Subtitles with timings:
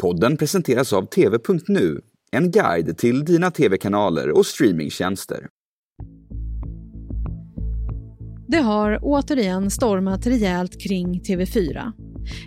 [0.00, 2.00] Podden presenteras av TV.nu,
[2.32, 5.48] en guide till dina tv-kanaler och streamingtjänster.
[8.48, 11.92] Det har återigen stormat rejält kring TV4.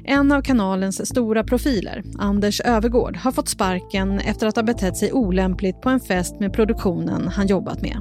[0.06, 5.14] En av kanalens stora profiler, Anders Övergård, har fått sparken efter att ha betett sig
[5.14, 7.98] olämpligt på en fest med produktionen han jobbat med.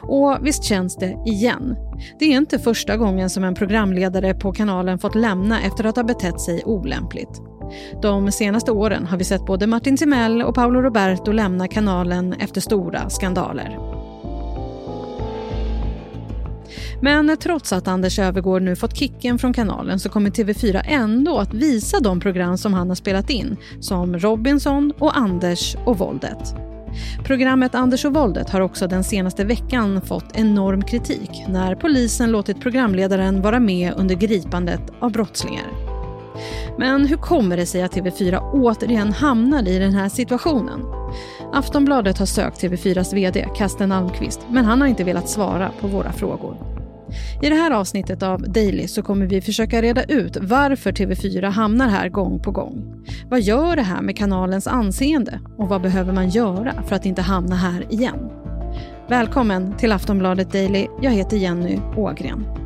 [0.00, 1.76] Och visst känns det igen.
[2.18, 6.04] Det är inte första gången som en programledare på kanalen fått lämna efter att ha
[6.04, 7.51] betett sig olämpligt.
[8.02, 12.60] De senaste åren har vi sett både Martin Timell och Paolo Roberto lämna kanalen efter
[12.60, 13.78] stora skandaler.
[17.00, 21.54] Men trots att Anders Övergård nu fått kicken från kanalen så kommer TV4 ändå att
[21.54, 26.54] visa de program som han har spelat in, som Robinson och Anders och våldet.
[27.24, 32.60] Programmet Anders och våldet har också den senaste veckan fått enorm kritik när polisen låtit
[32.60, 35.81] programledaren vara med under gripandet av brottslingar.
[36.78, 40.80] Men hur kommer det sig att TV4 återigen hamnade i den här situationen?
[41.52, 46.12] Aftonbladet har sökt TV4s VD, Kasten Almqvist, men han har inte velat svara på våra
[46.12, 46.72] frågor.
[47.42, 51.88] I det här avsnittet av Daily så kommer vi försöka reda ut varför TV4 hamnar
[51.88, 53.04] här gång på gång.
[53.28, 57.22] Vad gör det här med kanalens anseende och vad behöver man göra för att inte
[57.22, 58.30] hamna här igen?
[59.08, 60.86] Välkommen till Aftonbladet Daily.
[61.00, 62.61] Jag heter Jenny Ågren.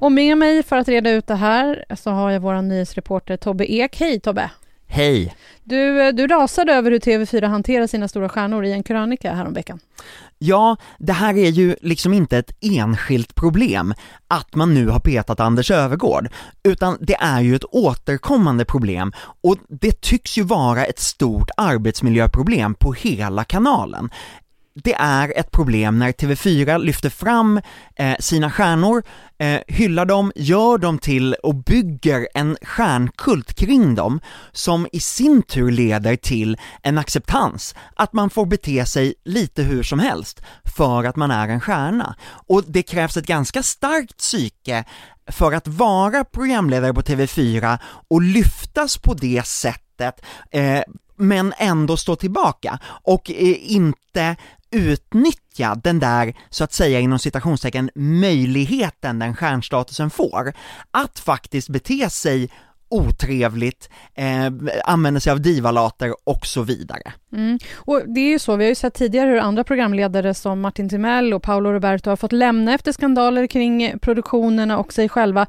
[0.00, 3.72] Och med mig för att reda ut det här så har jag vår nyhetsreporter Tobbe
[3.72, 4.00] Ek.
[4.00, 4.50] Hej Tobbe!
[4.86, 5.34] Hej!
[5.64, 9.80] Du, du rasade över hur TV4 hanterar sina stora stjärnor i en krönika häromveckan.
[10.38, 13.94] Ja, det här är ju liksom inte ett enskilt problem,
[14.28, 16.28] att man nu har petat Anders Övergård,
[16.62, 19.12] utan det är ju ett återkommande problem
[19.42, 24.10] och det tycks ju vara ett stort arbetsmiljöproblem på hela kanalen
[24.84, 27.60] det är ett problem när TV4 lyfter fram
[27.96, 29.02] eh, sina stjärnor,
[29.38, 34.20] eh, hyllar dem, gör dem till och bygger en stjärnkult kring dem
[34.52, 39.82] som i sin tur leder till en acceptans, att man får bete sig lite hur
[39.82, 40.42] som helst
[40.76, 42.14] för att man är en stjärna.
[42.46, 44.84] Och det krävs ett ganska starkt psyke
[45.26, 47.78] för att vara programledare på TV4
[48.08, 50.82] och lyftas på det sättet eh,
[51.20, 54.36] men ändå stå tillbaka och eh, inte
[54.70, 60.52] utnyttja den där, så att säga inom citationstecken, möjligheten den stjärnstatusen får,
[60.90, 62.50] att faktiskt bete sig
[62.90, 64.52] otrevligt, eh,
[64.84, 67.12] använder sig av divalater och så vidare.
[67.32, 67.58] Mm.
[67.74, 70.88] Och det är ju så, vi har ju sett tidigare hur andra programledare som Martin
[70.88, 75.46] Timell och Paolo Roberto har fått lämna efter skandaler kring produktionerna och sig själva.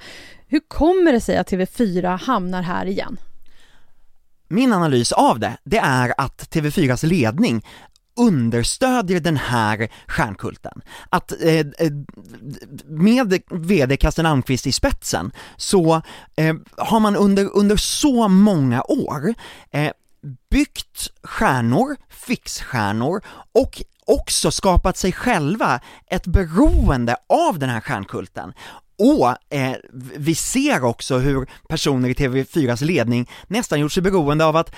[0.48, 3.18] Hur kommer det sig att TV4 hamnar här igen?
[4.48, 7.66] Min analys av det, det är att TV4s ledning
[8.20, 10.82] understödjer den här stjärnkulten.
[11.10, 11.66] Att eh, eh
[12.86, 16.02] med VD Carsten Almqvist i spetsen så
[16.36, 19.34] eh, har man under, under så många år
[19.72, 19.92] eh,
[20.50, 23.22] byggt stjärnor, fixstjärnor
[23.54, 28.54] och också skapat sig själva ett beroende av den här stjärnkulten
[29.02, 29.76] och eh,
[30.16, 34.76] vi ser också hur personer i TV4s ledning nästan gjort sig beroende av att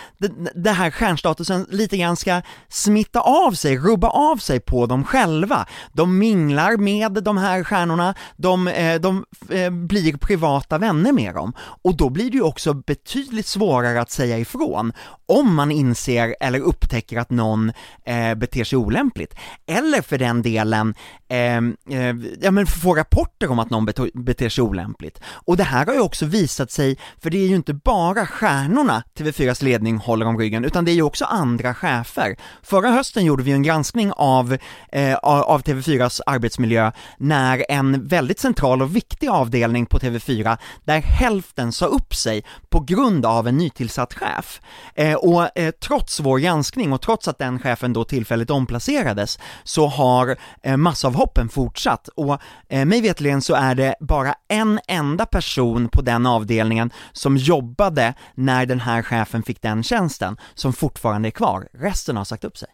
[0.55, 5.65] den här stjärnstatusen lite grann ska smitta av sig, rubba av sig på dem själva.
[5.93, 11.53] De minglar med de här stjärnorna, de, eh, de eh, blir privata vänner med dem.
[11.57, 14.93] Och då blir det ju också betydligt svårare att säga ifrån
[15.25, 17.71] om man inser eller upptäcker att någon
[18.05, 19.35] eh, beter sig olämpligt.
[19.67, 20.95] Eller för den delen,
[21.29, 21.57] eh,
[21.97, 25.21] eh, ja men få rapporter om att någon beter beter sig olämpligt.
[25.25, 29.03] Och det här har ju också visat sig, för det är ju inte bara stjärnorna
[29.17, 32.35] TV4s ledning håller om ryggen, utan det är ju också andra chefer.
[32.63, 34.57] Förra hösten gjorde vi en granskning av,
[34.91, 41.71] eh, av TV4s arbetsmiljö när en väldigt central och viktig avdelning på TV4, där hälften
[41.71, 44.61] sa upp sig på grund av en nytillsatt chef.
[44.95, 49.87] Eh, och eh, trots vår granskning och trots att den chefen då tillfälligt omplacerades, så
[49.87, 55.89] har eh, massavhoppen fortsatt och eh, mig vetligen så är det bara en enda person
[55.89, 61.31] på den avdelningen som jobbade när den här chefen fick den tjänsten, som fortfarande är
[61.31, 61.67] kvar.
[61.73, 62.69] Resten har sagt upp sig.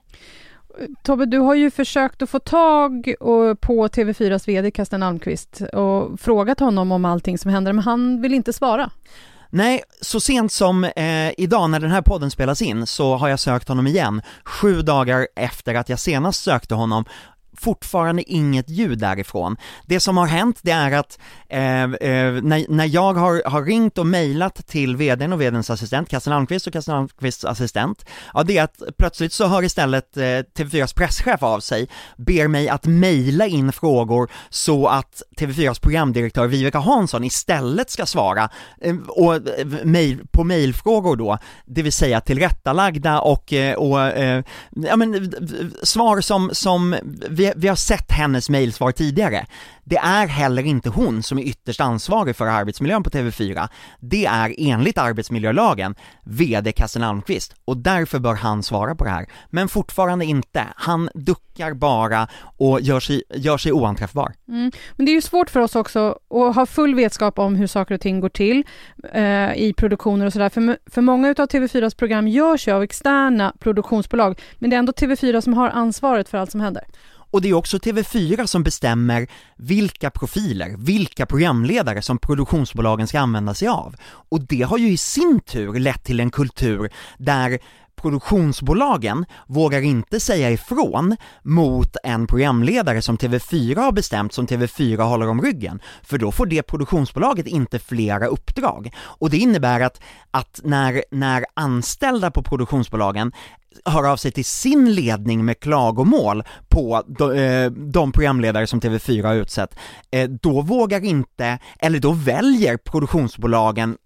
[1.03, 3.13] Tobbe, du har ju försökt att få tag
[3.59, 8.33] på TV4s VD Kasten Almqvist och frågat honom om allting som händer, men han vill
[8.33, 8.89] inte svara.
[9.51, 13.39] Nej, så sent som eh, idag när den här podden spelas in så har jag
[13.39, 17.05] sökt honom igen, sju dagar efter att jag senast sökte honom
[17.59, 19.57] fortfarande inget ljud därifrån.
[19.85, 21.19] Det som har hänt det är att
[21.49, 26.09] eh, eh, när, när jag har, har ringt och mejlat till vdn och vdns assistent,
[26.09, 30.21] Kasten Almqvist och Kasten Almqvists assistent, ja det är att plötsligt så hör istället eh,
[30.21, 36.79] TV4s presschef av sig, ber mig att mejla in frågor så att TV4s programdirektör Viveka
[36.79, 38.49] Hansson istället ska svara,
[38.81, 44.43] eh, och eh, mail, på mejlfrågor då, det vill säga tillrättalagda och, eh, och eh,
[44.69, 45.21] ja men eh,
[45.83, 46.95] svar som, som
[47.29, 49.45] vi, vi har sett hennes mejlsvar tidigare.
[49.89, 53.67] Det är heller inte hon som är ytterst ansvarig för arbetsmiljön på TV4.
[53.99, 59.25] Det är enligt arbetsmiljölagen VD Kasten Almqvist och därför bör han svara på det här.
[59.49, 60.63] Men fortfarande inte.
[60.75, 64.33] Han duckar bara och gör sig, gör sig oanträffbar.
[64.47, 64.71] Mm.
[64.95, 67.95] Men det är ju svårt för oss också att ha full vetskap om hur saker
[67.95, 68.63] och ting går till
[69.13, 70.49] eh, i produktioner och sådär.
[70.49, 74.91] För, för många av TV4s program görs ju av externa produktionsbolag, men det är ändå
[74.91, 76.83] TV4 som har ansvaret för allt som händer.
[77.31, 79.27] Och det är också TV4 som bestämmer
[79.57, 83.95] vilka profiler, vilka programledare som produktionsbolagen ska använda sig av.
[84.03, 87.59] Och det har ju i sin tur lett till en kultur där
[88.01, 95.27] produktionsbolagen vågar inte säga ifrån mot en programledare som TV4 har bestämt, som TV4 håller
[95.27, 98.93] om ryggen, för då får det produktionsbolaget inte flera uppdrag.
[98.97, 100.01] Och det innebär att,
[100.31, 103.31] att när, när anställda på produktionsbolagen
[103.85, 109.23] hör av sig till sin ledning med klagomål på de, eh, de programledare som TV4
[109.23, 109.75] har utsett,
[110.11, 113.97] eh, då vågar inte, eller då väljer produktionsbolagen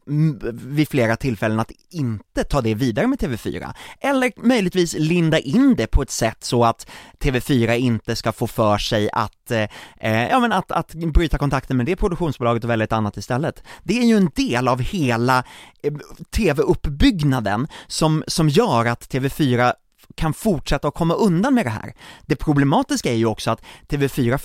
[0.53, 5.87] vid flera tillfällen att inte ta det vidare med TV4, eller möjligtvis linda in det
[5.87, 6.89] på ett sätt så att
[7.19, 9.67] TV4 inte ska få för sig att, eh,
[9.99, 13.63] eh, ja men att, att bryta kontakten med det produktionsbolaget och välja ett annat istället.
[13.83, 15.43] Det är ju en del av hela
[15.83, 15.93] eh,
[16.35, 19.52] TV-uppbyggnaden som, som gör att TV4
[20.15, 21.93] kan fortsätta att komma undan med det här.
[22.25, 24.39] Det problematiska är ju också att TV4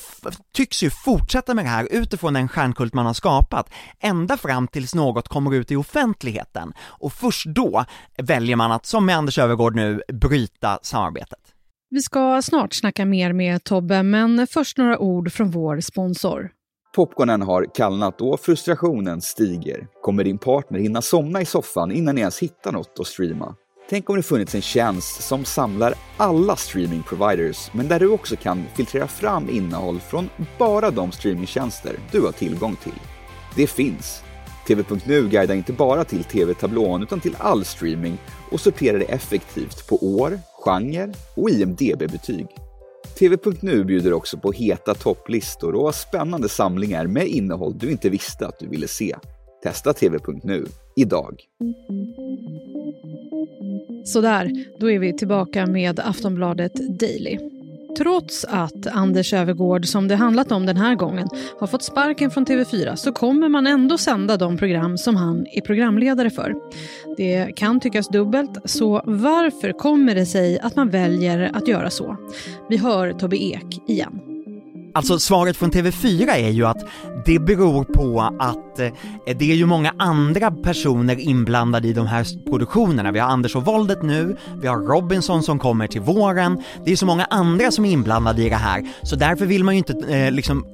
[0.52, 3.70] tycks ju fortsätta med det här utifrån den stjärnkult man har skapat,
[4.00, 6.72] ända fram tills något kommer ut i offentligheten.
[6.80, 7.84] Och först då
[8.18, 11.38] väljer man att, som med Anders Övergård nu, bryta samarbetet.
[11.90, 16.50] Vi ska snart snacka mer med Tobbe, men först några ord från vår sponsor.
[16.96, 19.86] Popcornen har kallnat och frustrationen stiger.
[20.02, 23.54] Kommer din partner hinna somna i soffan innan ni ens hittar något att streama?
[23.90, 28.64] Tänk om det funnits en tjänst som samlar alla streamingproviders, men där du också kan
[28.74, 33.00] filtrera fram innehåll från bara de streamingtjänster du har tillgång till.
[33.56, 34.22] Det finns.
[34.66, 38.18] TV.nu guidar inte bara till TV-tablån utan till all streaming
[38.50, 42.46] och sorterar det effektivt på år, genre och IMDB-betyg.
[43.18, 48.58] TV.nu bjuder också på heta topplistor och spännande samlingar med innehåll du inte visste att
[48.58, 49.16] du ville se.
[49.62, 51.42] Testa TV.nu idag.
[54.04, 57.38] Sådär, då är vi tillbaka med Aftonbladet Daily.
[57.98, 61.28] Trots att Anders Övergård, som det handlat om den här gången,
[61.60, 65.60] har fått sparken från TV4 så kommer man ändå sända de program som han är
[65.60, 66.54] programledare för.
[67.16, 72.16] Det kan tyckas dubbelt, så varför kommer det sig att man väljer att göra så?
[72.68, 74.27] Vi hör Tobbe Ek igen.
[74.94, 76.88] Alltså svaret från TV4 är ju att
[77.26, 82.26] det beror på att eh, det är ju många andra personer inblandade i de här
[82.50, 83.12] produktionerna.
[83.12, 86.96] Vi har Anders och våldet nu, vi har Robinson som kommer till våren, det är
[86.96, 90.16] så många andra som är inblandade i det här, så därför vill man ju inte
[90.16, 90.64] eh, liksom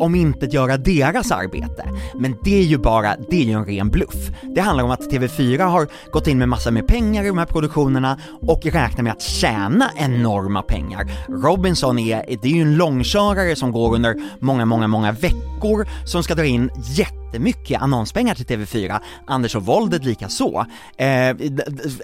[0.00, 1.84] om inte göra deras arbete.
[2.14, 4.30] Men det är ju bara, det är ju en ren bluff.
[4.54, 7.46] Det handlar om att TV4 har gått in med massa med pengar i de här
[7.46, 11.10] produktionerna och räknar med att tjäna enorma pengar.
[11.28, 16.22] Robinson är, det är ju en långkörare som går under många, många, många veckor som
[16.22, 20.66] ska dra in jätte jättemycket annonspengar till TV4, Anders och våldet lika så.
[20.96, 21.36] Eh,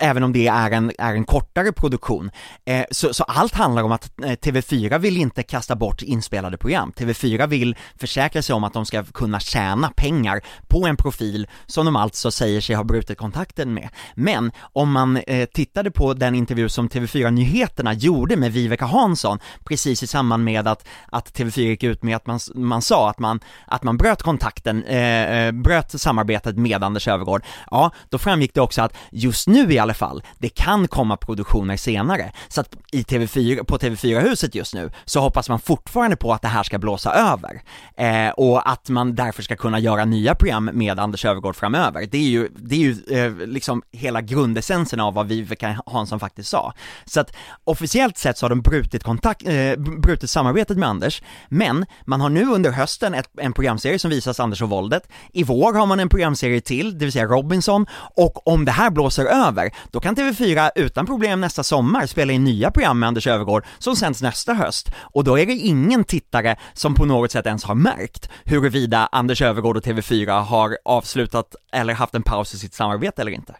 [0.00, 2.30] även om det är en, är en kortare produktion.
[2.64, 6.92] Eh, så, så, allt handlar om att eh, TV4 vill inte kasta bort inspelade program.
[6.96, 11.86] TV4 vill försäkra sig om att de ska kunna tjäna pengar på en profil som
[11.86, 13.88] de alltså säger sig ha brutit kontakten med.
[14.14, 19.38] Men om man eh, tittade på den intervju som TV4 Nyheterna gjorde med Viveka Hansson
[19.64, 23.18] precis i samband med att, att TV4 gick ut med att man, man sa att
[23.18, 28.18] man, att man bröt kontakten eh, Eh, eh, bröt samarbetet med Anders Övergård, ja, då
[28.18, 32.32] framgick det också att just nu i alla fall, det kan komma produktioner senare.
[32.48, 36.48] Så att i TV4, på TV4-huset just nu, så hoppas man fortfarande på att det
[36.48, 37.62] här ska blåsa över.
[37.96, 42.06] Eh, och att man därför ska kunna göra nya program med Anders Övergård framöver.
[42.10, 46.50] Det är ju, det är ju eh, liksom hela grundessensen av vad Viveka Hansson faktiskt
[46.50, 46.72] sa.
[47.04, 51.86] Så att officiellt sett så har de brutit kontakt, eh, brutit samarbetet med Anders, men
[52.04, 55.72] man har nu under hösten ett, en programserie som visas Anders och våldet, i vår
[55.72, 59.70] har man en programserie till, det vill säga Robinson, och om det här blåser över,
[59.90, 63.96] då kan TV4 utan problem nästa sommar spela in nya program med Anders Övergård som
[63.96, 64.90] sänds nästa höst.
[64.98, 69.42] Och då är det ingen tittare som på något sätt ens har märkt huruvida Anders
[69.42, 73.54] Övergård och TV4 har avslutat eller haft en paus i sitt samarbete eller inte.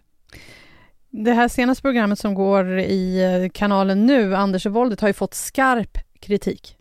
[1.11, 5.15] Det här senaste programmet som går i eh, kanalen nu, Anders och våldet, har ju
[5.15, 6.77] fått skarp kritik.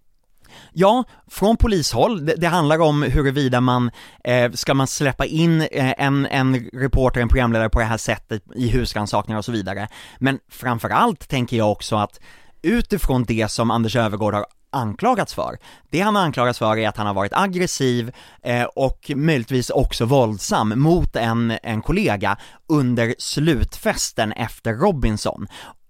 [0.74, 2.26] Ja, från polishåll.
[2.26, 3.92] Det, det handlar om huruvida man,
[4.24, 8.44] eh, ska man släppa in eh, en, en reporter, en programledare på det här sättet
[8.56, 9.88] i husrannsakningar och så vidare.
[10.20, 12.20] Men framförallt tänker jag också att
[12.62, 15.58] utifrån det som Anders Övergård har anklagats för.
[15.90, 18.12] Det han har anklagats för är att han har varit aggressiv
[18.44, 25.48] eh, och möjligtvis också våldsam mot en, en kollega under slutfesten efter Robinson.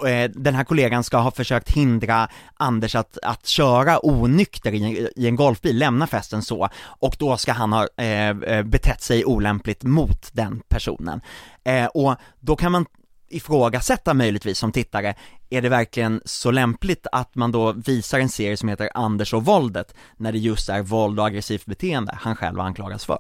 [0.07, 5.27] Eh, den här kollegan ska ha försökt hindra Anders att, att köra onykter i, i
[5.27, 9.83] en golfbil, lämna festen så, och då ska han ha eh, eh betett sig olämpligt
[9.83, 11.21] mot den personen.
[11.63, 12.85] Eh, och då kan man
[13.29, 15.15] ifrågasätta möjligtvis som tittare,
[15.50, 19.46] är det verkligen så lämpligt att man då visar en serie som heter Anders och
[19.46, 23.20] våldet, när det just är våld och aggressivt beteende han själv anklagas för?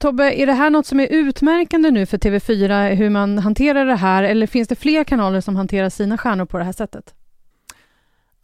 [0.00, 3.96] Tobbe, är det här något som är utmärkande nu för TV4, hur man hanterar det
[3.96, 7.14] här, eller finns det fler kanaler som hanterar sina stjärnor på det här sättet?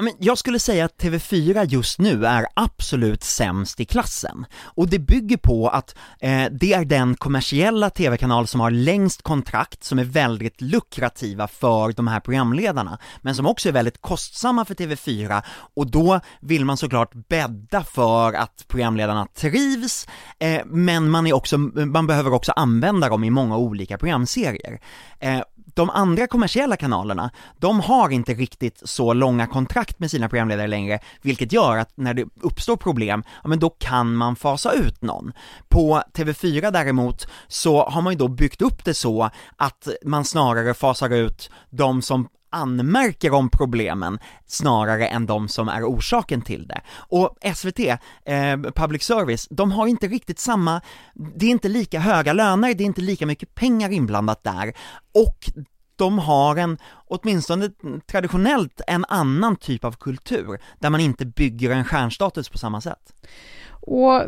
[0.01, 4.47] Men jag skulle säga att TV4 just nu är absolut sämst i klassen.
[4.63, 9.85] Och det bygger på att eh, det är den kommersiella TV-kanal som har längst kontrakt,
[9.85, 14.75] som är väldigt lukrativa för de här programledarna, men som också är väldigt kostsamma för
[14.75, 15.43] TV4
[15.75, 21.59] och då vill man såklart bädda för att programledarna trivs, eh, men man, är också,
[21.59, 24.81] man behöver också använda dem i många olika programserier.
[25.21, 25.41] Eh,
[25.75, 30.99] de andra kommersiella kanalerna, de har inte riktigt så långa kontrakt med sina programledare längre,
[31.23, 35.33] vilket gör att när det uppstår problem, ja men då kan man fasa ut någon.
[35.69, 40.75] På TV4 däremot så har man ju då byggt upp det så att man snarare
[40.75, 46.81] fasar ut de som anmärker om problemen snarare än de som är orsaken till det.
[46.93, 47.81] Och SVT,
[48.25, 50.81] eh, Public Service, de har inte riktigt samma,
[51.37, 54.73] det är inte lika höga löner, det är inte lika mycket pengar inblandat där,
[55.15, 55.51] och
[55.97, 57.71] de har en, åtminstone
[58.07, 63.13] traditionellt, en annan typ av kultur, där man inte bygger en stjärnstatus på samma sätt.
[63.71, 64.23] Och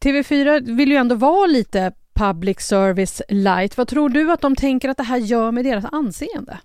[0.00, 3.76] TV4 vill ju ändå vara lite public service light.
[3.76, 6.58] Vad tror du att de tänker att det här gör med deras anseende?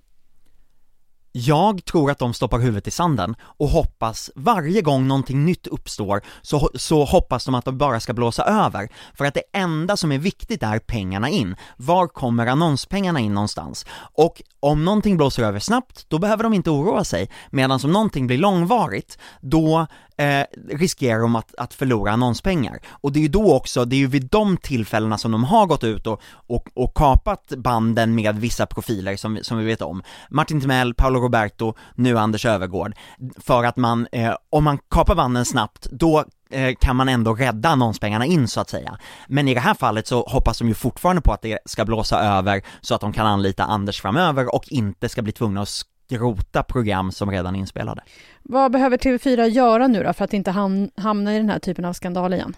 [1.36, 6.22] Jag tror att de stoppar huvudet i sanden och hoppas varje gång någonting nytt uppstår
[6.42, 8.90] så, så hoppas de att de bara ska blåsa över.
[9.13, 11.56] För att det enda som är viktigt är pengarna in.
[11.78, 13.86] Var kommer annonspengarna in någonstans?
[14.13, 17.30] Och om någonting blåser över snabbt, då behöver de inte oroa sig.
[17.50, 22.79] Medan om någonting blir långvarigt, då eh, riskerar de att, att förlora annonspengar.
[22.89, 25.65] Och det är ju då också, det är ju vid de tillfällena som de har
[25.65, 30.03] gått ut och, och, och kapat banden med vissa profiler som, som vi vet om.
[30.29, 32.93] Martin Timell, Paolo Roberto, nu Anders Övergård.
[33.38, 37.70] För att man, eh, om man kapar banden snabbt, då eh, kan man ändå rädda
[37.70, 38.98] annonspengarna in så att säga.
[39.27, 42.20] Men i det här fallet så hoppas de ju fortfarande på att det ska blåsa
[42.20, 45.70] över så att de kan anlita Anders framöver och inte ska bli tvungna att
[46.07, 48.01] skrota program som redan är inspelade.
[48.43, 50.51] Vad behöver TV4 göra nu då för att inte
[50.98, 52.55] hamna i den här typen av skandal igen?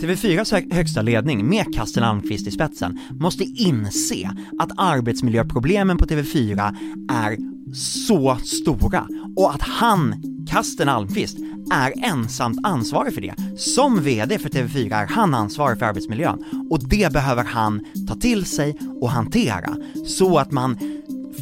[0.00, 6.76] TV4s högsta ledning, med Karsten Almqvist i spetsen, måste inse att arbetsmiljöproblemen på TV4
[7.12, 7.36] är
[7.74, 10.14] så stora och att han,
[10.50, 11.38] Karsten Almqvist,
[11.72, 13.34] är ensamt ansvarig för det.
[13.56, 18.44] Som VD för TV4 är han ansvarig för arbetsmiljön och det behöver han ta till
[18.44, 20.78] sig och hantera så att man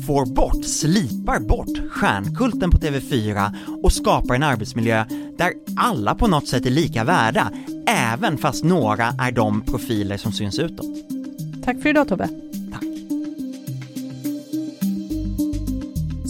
[0.06, 3.50] får bort, slipar bort stjärnkulten på TV4
[3.82, 5.04] och skapar en arbetsmiljö
[5.38, 7.50] där alla på något sätt är lika värda,
[7.86, 10.86] även fast några är de profiler som syns utåt.
[11.64, 12.28] Tack för idag Tobbe.
[12.72, 12.84] Tack.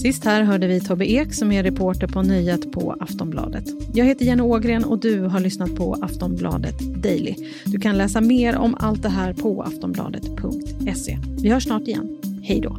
[0.03, 3.65] Sist här hörde vi Tobbe Ek som är reporter på Nöjet på Aftonbladet.
[3.95, 7.35] Jag heter Jenny Ågren och du har lyssnat på Aftonbladet Daily.
[7.65, 11.19] Du kan läsa mer om allt det här på aftonbladet.se.
[11.43, 12.19] Vi hörs snart igen.
[12.43, 12.79] Hej då!